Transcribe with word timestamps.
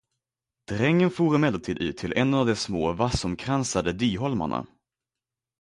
Drängen 0.69 1.09
for 1.11 1.35
emellertid 1.35 1.77
ut 1.79 1.97
till 1.97 2.13
en 2.15 2.33
av 2.33 2.45
de 2.45 2.55
små 2.55 2.93
vassomkransade 2.93 3.93
dyholmarna. 3.93 4.65